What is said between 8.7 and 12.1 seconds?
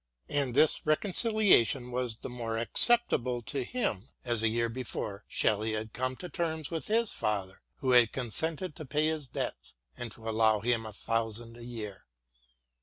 to pay his debts and to allow him a thousand a year.